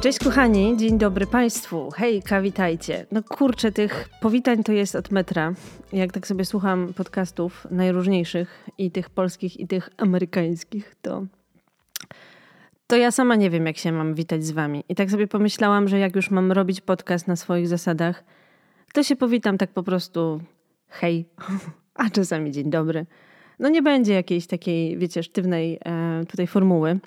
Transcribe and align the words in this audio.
Cześć 0.00 0.18
kochani, 0.18 0.76
dzień 0.76 0.98
dobry 0.98 1.26
Państwu. 1.26 1.90
Hejka, 1.90 2.40
witajcie. 2.40 3.06
No 3.12 3.22
kurczę, 3.22 3.72
tych 3.72 4.08
powitań 4.20 4.64
to 4.64 4.72
jest 4.72 4.94
od 4.94 5.10
metra. 5.10 5.52
Jak 5.92 6.12
tak 6.12 6.26
sobie 6.26 6.44
słucham 6.44 6.94
podcastów 6.96 7.66
najróżniejszych 7.70 8.68
i 8.78 8.90
tych 8.90 9.10
polskich 9.10 9.60
i 9.60 9.66
tych 9.66 9.90
amerykańskich, 9.96 10.94
to 11.02 11.26
to 12.86 12.96
ja 12.96 13.10
sama 13.10 13.36
nie 13.36 13.50
wiem, 13.50 13.66
jak 13.66 13.76
się 13.76 13.92
mam 13.92 14.14
witać 14.14 14.44
z 14.44 14.50
wami. 14.50 14.84
I 14.88 14.94
tak 14.94 15.10
sobie 15.10 15.26
pomyślałam, 15.26 15.88
że 15.88 15.98
jak 15.98 16.16
już 16.16 16.30
mam 16.30 16.52
robić 16.52 16.80
podcast 16.80 17.26
na 17.28 17.36
swoich 17.36 17.68
zasadach, 17.68 18.24
to 18.92 19.02
się 19.02 19.16
powitam 19.16 19.58
tak 19.58 19.70
po 19.70 19.82
prostu 19.82 20.40
hej, 20.88 21.28
a 21.94 22.10
czasami 22.10 22.50
dzień 22.50 22.70
dobry. 22.70 23.06
No 23.58 23.68
nie 23.68 23.82
będzie 23.82 24.14
jakiejś 24.14 24.46
takiej, 24.46 24.98
wiecie, 24.98 25.22
sztywnej 25.22 25.78
e, 25.84 26.24
tutaj 26.28 26.46
formuły. 26.46 26.98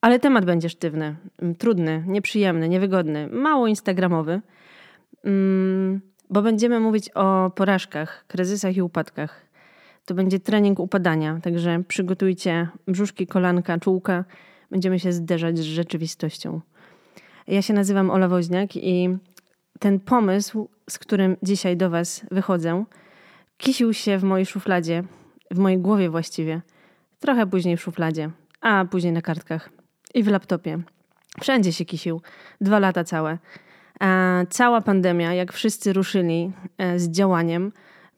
Ale 0.00 0.18
temat 0.18 0.44
będzie 0.44 0.68
sztywny, 0.68 1.16
mm, 1.42 1.54
trudny, 1.54 2.04
nieprzyjemny, 2.06 2.68
niewygodny, 2.68 3.28
mało 3.28 3.66
instagramowy, 3.66 4.40
mm, 5.24 6.00
bo 6.30 6.42
będziemy 6.42 6.80
mówić 6.80 7.10
o 7.14 7.50
porażkach, 7.50 8.24
kryzysach 8.26 8.76
i 8.76 8.82
upadkach. 8.82 9.46
To 10.04 10.14
będzie 10.14 10.40
trening 10.40 10.80
upadania, 10.80 11.40
także 11.42 11.82
przygotujcie 11.88 12.68
brzuszki, 12.88 13.26
kolanka, 13.26 13.78
czułka. 13.78 14.24
Będziemy 14.70 14.98
się 14.98 15.12
zderzać 15.12 15.58
z 15.58 15.62
rzeczywistością. 15.62 16.60
Ja 17.46 17.62
się 17.62 17.74
nazywam 17.74 18.10
Ola 18.10 18.28
Woźniak 18.28 18.76
i 18.76 19.18
ten 19.78 20.00
pomysł, 20.00 20.68
z 20.90 20.98
którym 20.98 21.36
dzisiaj 21.42 21.76
do 21.76 21.90
Was 21.90 22.26
wychodzę, 22.30 22.84
kisił 23.56 23.94
się 23.94 24.18
w 24.18 24.24
mojej 24.24 24.46
szufladzie, 24.46 25.04
w 25.50 25.58
mojej 25.58 25.78
głowie 25.78 26.10
właściwie. 26.10 26.60
Trochę 27.18 27.46
później 27.46 27.76
w 27.76 27.82
szufladzie, 27.82 28.30
a 28.60 28.84
później 28.84 29.12
na 29.12 29.22
kartkach 29.22 29.79
i 30.14 30.22
w 30.22 30.28
laptopie. 30.28 30.78
Wszędzie 31.40 31.72
się 31.72 31.84
kisił. 31.84 32.20
Dwa 32.60 32.78
lata 32.78 33.04
całe. 33.04 33.38
A 34.00 34.40
cała 34.50 34.80
pandemia, 34.80 35.34
jak 35.34 35.52
wszyscy 35.52 35.92
ruszyli 35.92 36.52
e, 36.78 36.98
z 36.98 37.10
działaniem, 37.10 37.72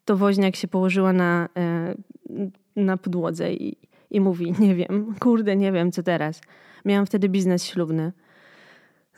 to 0.05 0.17
woźniak 0.17 0.57
się 0.57 0.69
położyła 0.69 1.13
na, 1.13 1.49
e, 1.57 1.95
na 2.77 2.97
podłodze 2.97 3.53
i, 3.53 3.77
i 4.11 4.21
mówi: 4.21 4.55
Nie 4.59 4.75
wiem, 4.75 5.15
kurde, 5.21 5.57
nie 5.57 5.73
wiem, 5.73 5.93
co 5.93 6.03
teraz. 6.03 6.41
Miałam 6.85 7.07
wtedy 7.07 7.29
biznes 7.29 7.65
ślubny. 7.65 8.13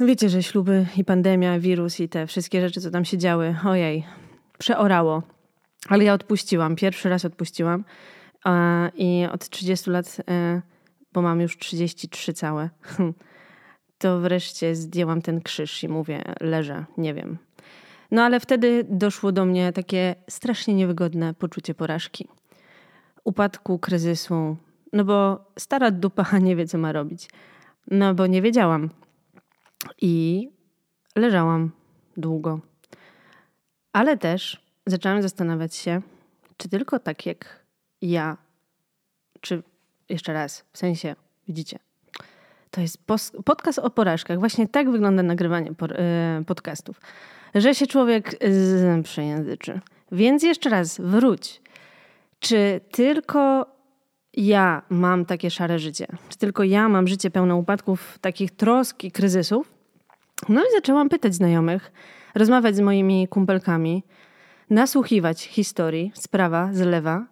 Wiecie, 0.01 0.29
że 0.29 0.43
śluby 0.43 0.87
i 0.97 1.05
pandemia, 1.05 1.59
wirus 1.59 2.01
i 2.01 2.09
te 2.09 2.27
wszystkie 2.27 2.61
rzeczy, 2.61 2.81
co 2.81 2.91
tam 2.91 3.05
się 3.05 3.19
działy, 3.19 3.57
ojej, 3.65 4.05
przeorało. 4.59 5.23
Ale 5.89 6.05
ja 6.05 6.15
odpuściłam, 6.15 6.77
pierwszy 6.77 7.09
raz 7.09 7.25
odpuściłam 7.25 7.85
i 8.95 9.27
od 9.33 9.49
30 9.49 9.91
lat 9.91 10.17
e, 10.31 10.63
bo 11.15 11.23
mam 11.23 11.41
już 11.41 11.59
33 11.59 12.33
całe, 12.33 12.71
to 13.99 14.21
wreszcie 14.21 14.75
zdjęłam 14.75 15.23
ten 15.23 15.41
krzyż 15.41 15.85
i 15.85 15.89
mówię, 15.89 16.23
leżę, 16.41 16.85
nie 16.99 17.15
wiem. 17.15 17.39
No 18.11 18.23
ale 18.23 18.41
wtedy 18.41 18.87
doszło 18.89 19.33
do 19.33 19.45
mnie 19.45 19.73
takie 19.73 20.15
strasznie 20.29 20.75
niewygodne 20.75 21.35
poczucie 21.35 21.75
porażki, 21.75 22.29
upadku, 23.25 23.79
kryzysu, 23.79 24.57
no 24.93 25.05
bo 25.05 25.51
stara 25.59 25.91
dupa 25.91 26.39
nie 26.39 26.57
wie, 26.57 26.67
co 26.67 26.79
ma 26.79 26.93
robić. 26.93 27.29
No 27.91 28.15
bo 28.15 28.27
nie 28.27 28.43
wiedziałam. 28.43 28.91
I 30.01 30.49
leżałam 31.17 31.71
długo. 32.17 32.61
Ale 33.93 34.17
też 34.17 34.65
zaczęłam 34.87 35.23
zastanawiać 35.23 35.75
się, 35.75 36.03
czy 36.57 36.69
tylko 36.69 36.99
tak 36.99 37.27
jak 37.27 37.65
ja, 38.03 38.37
czy 39.41 39.63
jeszcze 40.09 40.33
raz, 40.33 40.65
w 40.73 40.79
sensie, 40.79 41.17
widzicie, 41.49 41.79
to 42.71 42.81
jest 42.81 42.99
podcast 43.45 43.79
o 43.79 43.91
porażkach. 43.91 44.39
Właśnie 44.39 44.69
tak 44.69 44.91
wygląda 44.91 45.23
nagrywanie 45.23 45.71
e, 45.71 46.43
podcastów. 46.47 47.01
Że 47.55 47.75
się 47.75 47.87
człowiek 47.87 48.37
przejęzyczy. 49.03 49.81
Więc 50.13 50.43
jeszcze 50.43 50.71
raz, 50.71 51.01
wróć. 51.01 51.63
Czy 52.39 52.81
tylko 52.93 53.67
ja 54.33 54.83
mam 54.89 55.25
takie 55.25 55.51
szare 55.51 55.79
życie? 55.79 56.07
Czy 56.29 56.39
tylko 56.39 56.65
ja 56.65 56.89
mam 56.89 57.09
życie 57.09 57.31
pełne 57.31 57.55
upadków, 57.55 58.19
takich 58.21 58.51
trosk 58.51 59.05
i 59.05 59.13
kryzysów? 59.13 59.73
No 60.49 60.61
i 60.61 60.73
zaczęłam 60.75 61.09
pytać 61.09 61.35
znajomych, 61.35 61.93
rozmawiać 62.35 62.77
z 62.77 62.81
moimi 62.81 63.29
kumpelkami, 63.29 64.03
nasłuchiwać 64.71 65.43
historii 65.43 66.13
z 66.15 66.29
prawa, 66.29 66.69
z 66.73 66.81
lewa, 66.81 67.27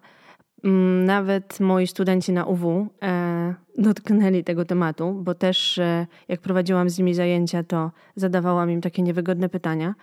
nawet 0.63 1.59
moi 1.59 1.87
studenci 1.87 2.31
na 2.31 2.45
UW 2.45 2.87
e, 3.03 3.53
dotknęli 3.77 4.43
tego 4.43 4.65
tematu, 4.65 5.13
bo 5.13 5.35
też 5.35 5.77
e, 5.77 6.07
jak 6.27 6.41
prowadziłam 6.41 6.89
z 6.89 6.97
nimi 6.97 7.13
zajęcia, 7.13 7.63
to 7.63 7.91
zadawałam 8.15 8.71
im 8.71 8.81
takie 8.81 9.01
niewygodne 9.01 9.49
pytania. 9.49 9.95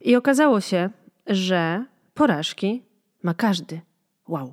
I 0.00 0.16
okazało 0.16 0.60
się, 0.60 0.90
że 1.26 1.84
porażki 2.14 2.82
ma 3.22 3.34
każdy. 3.34 3.80
Wow. 4.28 4.52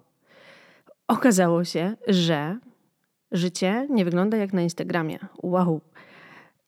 Okazało 1.07 1.63
się, 1.63 1.95
że 2.07 2.57
życie 3.31 3.87
nie 3.89 4.05
wygląda 4.05 4.37
jak 4.37 4.53
na 4.53 4.61
Instagramie. 4.61 5.19
Wow. 5.43 5.81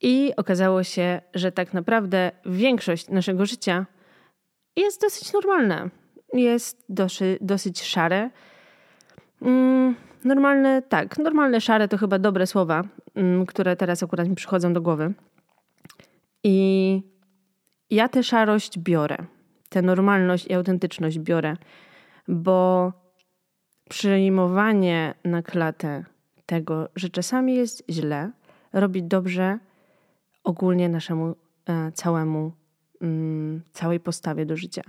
I 0.01 0.33
okazało 0.37 0.83
się, 0.83 1.21
że 1.33 1.51
tak 1.51 1.73
naprawdę 1.73 2.31
większość 2.45 3.09
naszego 3.09 3.45
życia 3.45 3.85
jest 4.75 5.01
dosyć 5.01 5.33
normalna. 5.33 5.89
Jest 6.33 6.85
dosyć, 6.89 7.37
dosyć 7.41 7.83
szare 7.83 8.29
Mm, 8.29 8.29
normalne, 10.23 10.81
tak, 10.81 11.17
normalne 11.17 11.61
szare 11.61 11.87
to 11.87 11.97
chyba 11.97 12.19
dobre 12.19 12.47
słowa, 12.47 12.83
mm, 13.15 13.45
które 13.45 13.75
teraz 13.75 14.03
akurat 14.03 14.29
mi 14.29 14.35
przychodzą 14.35 14.73
do 14.73 14.81
głowy. 14.81 15.13
I 16.43 17.01
ja 17.89 18.09
tę 18.09 18.23
szarość 18.23 18.79
biorę, 18.79 19.17
tę 19.69 19.81
normalność 19.81 20.47
i 20.47 20.53
autentyczność 20.53 21.19
biorę, 21.19 21.57
bo 22.27 22.93
przyjmowanie 23.89 25.13
na 25.23 25.41
klatę 25.41 26.03
tego, 26.45 26.89
że 26.95 27.09
czasami 27.09 27.55
jest 27.55 27.83
źle, 27.89 28.31
robi 28.73 29.03
dobrze 29.03 29.59
ogólnie 30.43 30.89
naszemu 30.89 31.35
e, 31.65 31.91
całemu, 31.91 32.51
mm, 33.01 33.61
całej 33.73 33.99
postawie 33.99 34.45
do 34.45 34.57
życia 34.57 34.81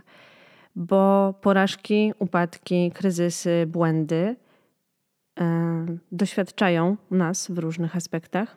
bo 0.78 1.34
porażki, 1.40 2.12
upadki, 2.18 2.90
kryzysy, 2.94 3.66
błędy 3.66 4.36
e, 5.40 5.86
doświadczają 6.12 6.96
nas 7.10 7.50
w 7.50 7.58
różnych 7.58 7.96
aspektach. 7.96 8.56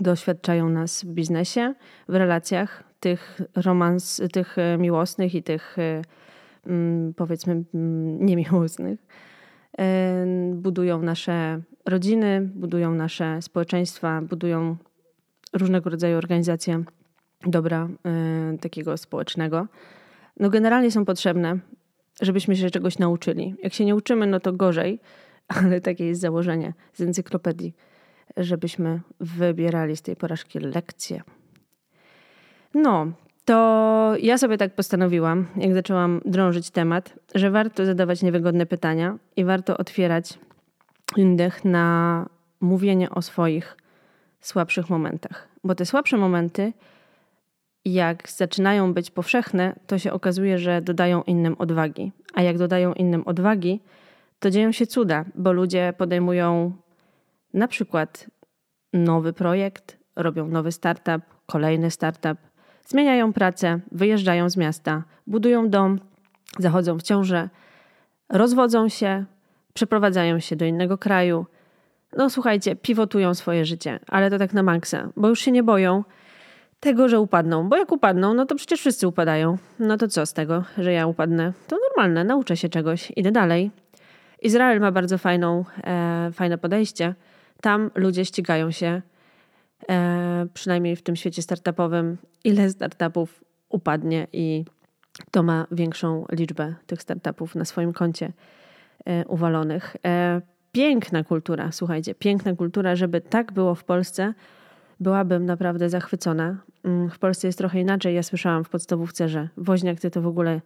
Doświadczają 0.00 0.68
nas 0.68 1.02
w 1.02 1.06
biznesie, 1.06 1.74
w 2.08 2.14
relacjach 2.14 2.84
tych 3.00 3.40
romans, 3.56 4.22
tych 4.32 4.58
e, 4.58 4.78
miłosnych 4.78 5.34
i 5.34 5.42
tych 5.42 5.78
e, 5.78 6.02
mm, 6.66 7.14
powiedzmy 7.14 7.52
mm, 7.74 8.26
niemiłosnych. 8.26 9.06
Budują 10.52 11.02
nasze 11.02 11.60
rodziny, 11.86 12.50
budują 12.54 12.94
nasze 12.94 13.42
społeczeństwa, 13.42 14.22
budują 14.22 14.76
różnego 15.52 15.90
rodzaju 15.90 16.18
organizacje 16.18 16.84
dobra 17.46 17.88
takiego 18.60 18.96
społecznego 18.96 19.66
no 20.40 20.50
generalnie 20.50 20.90
są 20.90 21.04
potrzebne, 21.04 21.58
żebyśmy 22.20 22.56
się 22.56 22.70
czegoś 22.70 22.98
nauczyli. 22.98 23.54
Jak 23.62 23.74
się 23.74 23.84
nie 23.84 23.94
uczymy, 23.94 24.26
no 24.26 24.40
to 24.40 24.52
gorzej, 24.52 25.00
ale 25.56 25.80
takie 25.80 26.06
jest 26.06 26.20
założenie 26.20 26.72
z 26.94 27.00
encyklopedii, 27.00 27.74
żebyśmy 28.36 29.00
wybierali 29.20 29.96
z 29.96 30.02
tej 30.02 30.16
porażki 30.16 30.58
lekcje. 30.58 31.22
No, 32.74 33.06
to 33.44 34.14
ja 34.20 34.38
sobie 34.38 34.58
tak 34.58 34.74
postanowiłam, 34.74 35.46
jak 35.56 35.74
zaczęłam 35.74 36.20
drążyć 36.24 36.70
temat, 36.70 37.14
że 37.34 37.50
warto 37.50 37.86
zadawać 37.86 38.22
niewygodne 38.22 38.66
pytania 38.66 39.18
i 39.36 39.44
warto 39.44 39.76
otwierać 39.76 40.38
innych 41.16 41.64
na 41.64 42.26
mówienie 42.60 43.10
o 43.10 43.22
swoich 43.22 43.76
słabszych 44.40 44.90
momentach. 44.90 45.48
Bo 45.64 45.74
te 45.74 45.86
słabsze 45.86 46.16
momenty 46.16 46.72
jak 47.92 48.30
zaczynają 48.30 48.94
być 48.94 49.10
powszechne, 49.10 49.76
to 49.86 49.98
się 49.98 50.12
okazuje, 50.12 50.58
że 50.58 50.82
dodają 50.82 51.22
innym 51.22 51.56
odwagi. 51.58 52.12
A 52.34 52.42
jak 52.42 52.58
dodają 52.58 52.92
innym 52.92 53.22
odwagi, 53.26 53.80
to 54.38 54.50
dzieją 54.50 54.72
się 54.72 54.86
cuda, 54.86 55.24
bo 55.34 55.52
ludzie 55.52 55.94
podejmują 55.98 56.72
na 57.54 57.68
przykład 57.68 58.26
nowy 58.92 59.32
projekt, 59.32 59.98
robią 60.16 60.48
nowy 60.48 60.72
startup, 60.72 61.22
kolejny 61.46 61.90
startup, 61.90 62.38
zmieniają 62.86 63.32
pracę, 63.32 63.80
wyjeżdżają 63.92 64.50
z 64.50 64.56
miasta, 64.56 65.04
budują 65.26 65.70
dom, 65.70 66.00
zachodzą 66.58 66.98
w 66.98 67.02
ciążę, 67.02 67.48
rozwodzą 68.28 68.88
się, 68.88 69.24
przeprowadzają 69.74 70.40
się 70.40 70.56
do 70.56 70.64
innego 70.64 70.98
kraju. 70.98 71.46
No 72.16 72.30
słuchajcie, 72.30 72.76
pivotują 72.76 73.34
swoje 73.34 73.64
życie, 73.64 74.00
ale 74.06 74.30
to 74.30 74.38
tak 74.38 74.52
na 74.52 74.62
maksa, 74.62 75.08
bo 75.16 75.28
już 75.28 75.40
się 75.40 75.52
nie 75.52 75.62
boją, 75.62 76.04
tego, 76.80 77.08
że 77.08 77.20
upadną. 77.20 77.68
Bo 77.68 77.76
jak 77.76 77.92
upadną, 77.92 78.34
no 78.34 78.46
to 78.46 78.54
przecież 78.54 78.80
wszyscy 78.80 79.08
upadają. 79.08 79.58
No 79.78 79.96
to 79.96 80.08
co 80.08 80.26
z 80.26 80.32
tego, 80.32 80.64
że 80.78 80.92
ja 80.92 81.06
upadnę? 81.06 81.52
To 81.68 81.76
normalne, 81.88 82.24
nauczę 82.24 82.56
się 82.56 82.68
czegoś, 82.68 83.12
idę 83.16 83.32
dalej. 83.32 83.70
Izrael 84.42 84.80
ma 84.80 84.92
bardzo 84.92 85.18
fajną, 85.18 85.64
e, 85.84 86.30
fajne 86.32 86.58
podejście. 86.58 87.14
Tam 87.60 87.90
ludzie 87.94 88.24
ścigają 88.24 88.70
się 88.70 89.02
e, 89.90 90.46
przynajmniej 90.54 90.96
w 90.96 91.02
tym 91.02 91.16
świecie 91.16 91.42
startupowym, 91.42 92.16
ile 92.44 92.70
startupów 92.70 93.44
upadnie 93.68 94.26
i 94.32 94.64
kto 95.26 95.42
ma 95.42 95.66
większą 95.70 96.24
liczbę 96.32 96.74
tych 96.86 97.02
startupów 97.02 97.54
na 97.54 97.64
swoim 97.64 97.92
koncie 97.92 98.32
e, 99.04 99.24
uwalonych. 99.24 99.96
E, 100.06 100.40
piękna 100.72 101.24
kultura, 101.24 101.72
słuchajcie, 101.72 102.14
piękna 102.14 102.54
kultura, 102.54 102.96
żeby 102.96 103.20
tak 103.20 103.52
było 103.52 103.74
w 103.74 103.84
Polsce, 103.84 104.34
byłabym 105.00 105.46
naprawdę 105.46 105.90
zachwycona. 105.90 106.56
Mm, 106.84 107.10
w 107.10 107.18
Polsce 107.18 107.48
jest 107.48 107.58
trochę 107.58 107.80
inaczej. 107.80 108.14
Ja 108.14 108.22
słyszałam 108.22 108.64
w 108.64 108.68
podstawówce, 108.68 109.28
że 109.28 109.48
woźniak 109.56 110.00
ty 110.00 110.10
to 110.10 110.22
w 110.22 110.26
ogóle. 110.26 110.60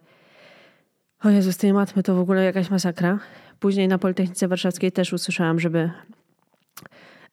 O 1.23 1.29
Jezu, 1.29 1.51
z 1.51 1.57
tej 1.57 1.73
matmy 1.73 2.03
to 2.03 2.15
w 2.15 2.19
ogóle 2.19 2.43
jakaś 2.43 2.69
masakra. 2.69 3.19
Później 3.59 3.87
na 3.87 3.97
Politechnice 3.97 4.47
Warszawskiej 4.47 4.91
też 4.91 5.13
usłyszałam, 5.13 5.59
żeby, 5.59 5.89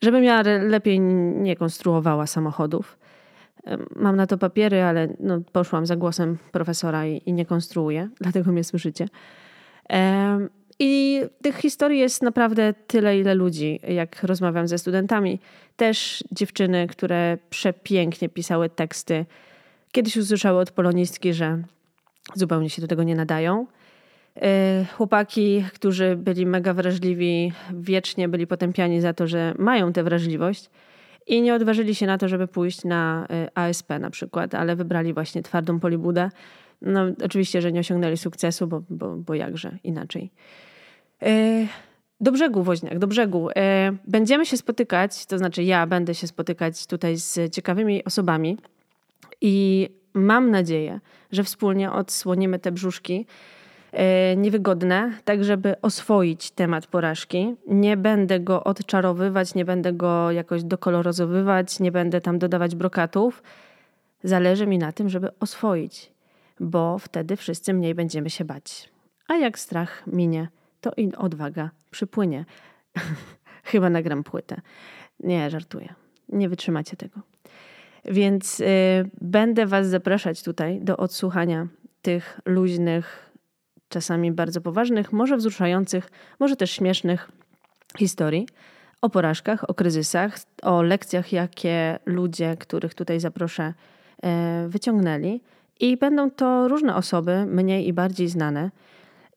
żebym 0.02 0.24
ja 0.24 0.42
lepiej 0.42 1.00
nie 1.00 1.56
konstruowała 1.56 2.26
samochodów. 2.26 2.98
Mam 3.96 4.16
na 4.16 4.26
to 4.26 4.38
papiery, 4.38 4.82
ale 4.82 5.08
no, 5.20 5.40
poszłam 5.52 5.86
za 5.86 5.96
głosem 5.96 6.38
profesora 6.52 7.06
i, 7.06 7.22
i 7.26 7.32
nie 7.32 7.46
konstruuję, 7.46 8.08
dlatego 8.20 8.52
mnie 8.52 8.64
słyszycie. 8.64 9.08
I 10.78 11.22
tych 11.42 11.56
historii 11.56 12.00
jest 12.00 12.22
naprawdę 12.22 12.74
tyle, 12.86 13.18
ile 13.18 13.34
ludzi. 13.34 13.80
Jak 13.88 14.22
rozmawiam 14.22 14.68
ze 14.68 14.78
studentami, 14.78 15.40
też 15.76 16.24
dziewczyny, 16.32 16.86
które 16.86 17.38
przepięknie 17.50 18.28
pisały 18.28 18.70
teksty. 18.70 19.26
Kiedyś 19.92 20.16
usłyszały 20.16 20.60
od 20.60 20.70
polonistki, 20.70 21.32
że 21.34 21.62
zupełnie 22.34 22.70
się 22.70 22.82
do 22.82 22.88
tego 22.88 23.02
nie 23.02 23.14
nadają. 23.14 23.66
E, 24.42 24.84
chłopaki, 24.96 25.64
którzy 25.74 26.16
byli 26.16 26.46
mega 26.46 26.74
wrażliwi, 26.74 27.52
wiecznie 27.74 28.28
byli 28.28 28.46
potępiani 28.46 29.00
za 29.00 29.12
to, 29.12 29.26
że 29.26 29.54
mają 29.58 29.92
tę 29.92 30.02
wrażliwość 30.02 30.70
i 31.26 31.42
nie 31.42 31.54
odważyli 31.54 31.94
się 31.94 32.06
na 32.06 32.18
to, 32.18 32.28
żeby 32.28 32.48
pójść 32.48 32.84
na 32.84 33.26
e, 33.30 33.58
ASP 33.58 33.90
na 34.00 34.10
przykład, 34.10 34.54
ale 34.54 34.76
wybrali 34.76 35.14
właśnie 35.14 35.42
twardą 35.42 35.80
polibudę. 35.80 36.30
No, 36.82 37.00
oczywiście, 37.24 37.62
że 37.62 37.72
nie 37.72 37.80
osiągnęli 37.80 38.16
sukcesu, 38.16 38.66
bo, 38.66 38.82
bo, 38.90 39.16
bo 39.16 39.34
jakże 39.34 39.78
inaczej. 39.84 40.30
E, 41.22 41.66
do 42.20 42.32
brzegu, 42.32 42.62
Woźniak, 42.62 42.98
do 42.98 43.06
brzegu. 43.06 43.48
E, 43.56 43.92
będziemy 44.06 44.46
się 44.46 44.56
spotykać, 44.56 45.26
to 45.26 45.38
znaczy 45.38 45.62
ja 45.62 45.86
będę 45.86 46.14
się 46.14 46.26
spotykać 46.26 46.86
tutaj 46.86 47.16
z 47.16 47.54
ciekawymi 47.54 48.04
osobami 48.04 48.58
i 49.40 49.88
mam 50.14 50.50
nadzieję, 50.50 51.00
że 51.32 51.44
wspólnie 51.44 51.92
odsłonimy 51.92 52.58
te 52.58 52.72
brzuszki 52.72 53.26
e, 53.92 54.36
niewygodne, 54.36 55.12
tak 55.24 55.44
żeby 55.44 55.80
oswoić 55.80 56.50
temat 56.50 56.86
porażki. 56.86 57.54
Nie 57.66 57.96
będę 57.96 58.40
go 58.40 58.64
odczarowywać, 58.64 59.54
nie 59.54 59.64
będę 59.64 59.92
go 59.92 60.30
jakoś 60.30 60.64
dokolorozowywać, 60.64 61.80
nie 61.80 61.92
będę 61.92 62.20
tam 62.20 62.38
dodawać 62.38 62.74
brokatów. 62.74 63.42
Zależy 64.24 64.66
mi 64.66 64.78
na 64.78 64.92
tym, 64.92 65.08
żeby 65.08 65.28
oswoić, 65.40 66.12
bo 66.60 66.98
wtedy 66.98 67.36
wszyscy 67.36 67.74
mniej 67.74 67.94
będziemy 67.94 68.30
się 68.30 68.44
bać. 68.44 68.90
A 69.28 69.36
jak 69.36 69.58
strach 69.58 70.02
minie, 70.06 70.48
to 70.80 70.92
i 70.96 71.12
odwaga 71.16 71.70
przypłynie. 71.90 72.44
Chyba 73.64 73.90
nagram 73.90 74.24
płytę. 74.24 74.60
Nie, 75.20 75.50
żartuję. 75.50 75.94
Nie 76.28 76.48
wytrzymacie 76.48 76.96
tego. 76.96 77.20
Więc 78.04 78.60
y, 78.60 78.64
będę 79.20 79.66
Was 79.66 79.86
zapraszać 79.86 80.42
tutaj 80.42 80.80
do 80.80 80.96
odsłuchania 80.96 81.66
tych 82.02 82.40
luźnych, 82.44 83.30
czasami 83.88 84.32
bardzo 84.32 84.60
poważnych, 84.60 85.12
może 85.12 85.36
wzruszających, 85.36 86.10
może 86.40 86.56
też 86.56 86.70
śmiesznych 86.70 87.30
historii 87.98 88.46
o 89.02 89.10
porażkach, 89.10 89.70
o 89.70 89.74
kryzysach, 89.74 90.38
o 90.62 90.82
lekcjach, 90.82 91.32
jakie 91.32 91.98
ludzie, 92.06 92.56
których 92.56 92.94
tutaj 92.94 93.20
zaproszę, 93.20 93.74
y, 94.64 94.68
wyciągnęli. 94.68 95.40
I 95.80 95.96
będą 95.96 96.30
to 96.30 96.68
różne 96.68 96.94
osoby, 96.94 97.46
mniej 97.46 97.88
i 97.88 97.92
bardziej 97.92 98.28
znane. 98.28 98.70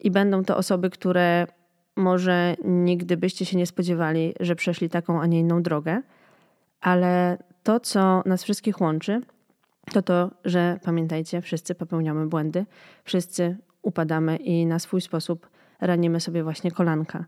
I 0.01 0.11
będą 0.11 0.43
to 0.43 0.57
osoby, 0.57 0.89
które 0.89 1.47
może 1.95 2.55
nigdy 2.63 3.17
byście 3.17 3.45
się 3.45 3.57
nie 3.57 3.65
spodziewali, 3.65 4.33
że 4.39 4.55
przeszli 4.55 4.89
taką, 4.89 5.21
a 5.21 5.25
nie 5.25 5.39
inną 5.39 5.63
drogę, 5.63 6.01
ale 6.81 7.37
to, 7.63 7.79
co 7.79 8.23
nas 8.25 8.43
wszystkich 8.43 8.81
łączy, 8.81 9.21
to 9.93 10.01
to, 10.01 10.31
że 10.45 10.79
pamiętajcie, 10.83 11.41
wszyscy 11.41 11.75
popełniamy 11.75 12.27
błędy, 12.27 12.65
wszyscy 13.03 13.57
upadamy 13.81 14.37
i 14.37 14.65
na 14.65 14.79
swój 14.79 15.01
sposób 15.01 15.49
ranimy 15.81 16.19
sobie 16.19 16.43
właśnie 16.43 16.71
kolanka. 16.71 17.25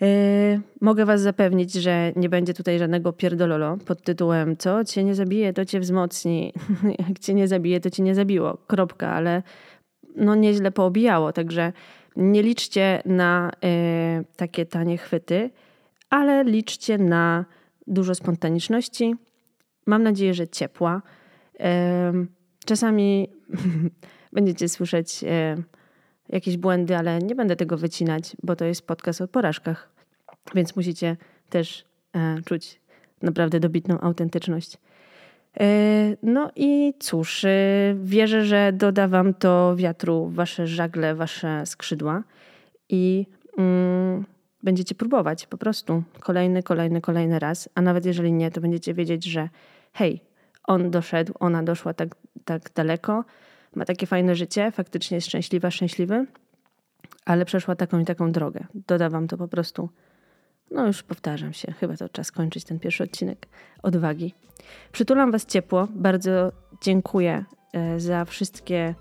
Yy, 0.00 0.60
mogę 0.80 1.04
Was 1.04 1.20
zapewnić, 1.20 1.72
że 1.72 2.12
nie 2.16 2.28
będzie 2.28 2.54
tutaj 2.54 2.78
żadnego 2.78 3.12
pierdololo 3.12 3.76
pod 3.76 4.02
tytułem 4.02 4.56
co 4.56 4.84
cię 4.84 5.04
nie 5.04 5.14
zabije, 5.14 5.52
to 5.52 5.64
cię 5.64 5.80
wzmocni. 5.80 6.52
Jak 7.08 7.18
cię 7.18 7.34
nie 7.34 7.48
zabije, 7.48 7.80
to 7.80 7.90
cię 7.90 8.02
nie 8.02 8.14
zabiło. 8.14 8.58
Kropka, 8.66 9.08
ale 9.08 9.42
no 10.16 10.34
nieźle 10.34 10.70
poobijało, 10.70 11.32
także 11.32 11.72
nie 12.16 12.42
liczcie 12.42 13.02
na 13.06 13.50
y, 13.50 14.24
takie 14.36 14.66
tanie 14.66 14.98
chwyty, 14.98 15.50
ale 16.10 16.44
liczcie 16.44 16.98
na 16.98 17.44
dużo 17.86 18.14
spontaniczności. 18.14 19.14
Mam 19.86 20.02
nadzieję, 20.02 20.34
że 20.34 20.48
ciepła. 20.48 21.02
Y, 21.54 21.60
czasami 22.64 23.28
będziecie 24.32 24.68
słyszeć 24.68 25.24
y, 25.24 25.62
jakieś 26.28 26.56
błędy, 26.56 26.96
ale 26.96 27.18
nie 27.18 27.34
będę 27.34 27.56
tego 27.56 27.76
wycinać, 27.76 28.36
bo 28.42 28.56
to 28.56 28.64
jest 28.64 28.86
podcast 28.86 29.20
o 29.20 29.28
porażkach, 29.28 29.92
więc 30.54 30.76
musicie 30.76 31.16
też 31.48 31.84
czuć 32.44 32.80
naprawdę 33.22 33.60
dobitną 33.60 34.00
autentyczność. 34.00 34.78
E, 35.60 36.16
no 36.22 36.50
i 36.56 36.94
cóż, 36.98 37.44
e, 37.44 37.48
wierzę, 38.02 38.44
że 38.44 38.72
doda 38.72 39.08
Wam 39.08 39.34
to 39.34 39.76
wiatru 39.76 40.28
Wasze 40.28 40.66
żagle, 40.66 41.14
Wasze 41.14 41.66
skrzydła 41.66 42.22
i 42.88 43.26
mm, 43.58 44.24
będziecie 44.62 44.94
próbować 44.94 45.46
po 45.46 45.58
prostu 45.58 46.02
kolejny, 46.20 46.62
kolejny, 46.62 47.00
kolejny 47.00 47.38
raz. 47.38 47.68
A 47.74 47.82
nawet 47.82 48.06
jeżeli 48.06 48.32
nie, 48.32 48.50
to 48.50 48.60
będziecie 48.60 48.94
wiedzieć, 48.94 49.24
że 49.24 49.48
hej, 49.92 50.20
on 50.64 50.90
doszedł, 50.90 51.32
ona 51.40 51.62
doszła 51.62 51.94
tak, 51.94 52.16
tak 52.44 52.70
daleko, 52.74 53.24
ma 53.74 53.84
takie 53.84 54.06
fajne 54.06 54.34
życie, 54.34 54.70
faktycznie 54.70 55.14
jest 55.14 55.26
szczęśliwa, 55.26 55.70
szczęśliwy, 55.70 56.26
ale 57.24 57.44
przeszła 57.44 57.76
taką 57.76 57.98
i 57.98 58.04
taką 58.04 58.32
drogę. 58.32 58.66
Doda 58.74 59.10
Wam 59.10 59.28
to 59.28 59.36
po 59.36 59.48
prostu 59.48 59.88
no 60.70 60.86
już 60.86 61.02
powtarzam 61.02 61.52
się, 61.52 61.72
chyba 61.72 61.96
to 61.96 62.08
czas 62.08 62.32
kończyć 62.32 62.64
ten 62.64 62.78
pierwszy 62.78 63.04
odcinek 63.04 63.46
odwagi. 63.82 64.34
Przytulam 64.92 65.32
Was 65.32 65.46
ciepło. 65.46 65.88
Bardzo 65.90 66.52
dziękuję 66.82 67.44
e, 67.72 68.00
za 68.00 68.24
wszystkie, 68.24 68.94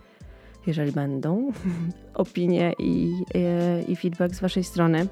jeżeli 0.67 0.91
będą, 0.91 1.51
opinie 2.13 2.73
i, 2.79 3.13
e, 3.35 3.81
i 3.81 3.95
feedback 3.95 4.35
z 4.35 4.39
Waszej 4.39 4.63
strony. 4.63 5.07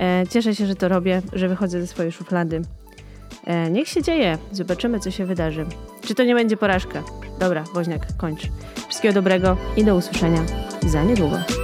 E, 0.00 0.24
cieszę 0.30 0.54
się, 0.54 0.66
że 0.66 0.74
to 0.74 0.88
robię, 0.88 1.22
że 1.32 1.48
wychodzę 1.48 1.80
ze 1.80 1.86
swojej 1.86 2.12
szuflady. 2.12 2.62
Niech 3.70 3.88
się 3.88 4.02
dzieje, 4.02 4.38
zobaczymy, 4.52 5.00
co 5.00 5.10
się 5.10 5.26
wydarzy. 5.26 5.66
Czy 6.00 6.14
to 6.14 6.24
nie 6.24 6.34
będzie 6.34 6.56
porażka? 6.56 7.02
Dobra, 7.40 7.64
woźniak, 7.74 8.16
kończ. 8.16 8.48
Wszystkiego 8.88 9.14
dobrego 9.14 9.56
i 9.76 9.84
do 9.84 9.96
usłyszenia 9.96 10.44
za 10.86 11.04
niedługo. 11.04 11.63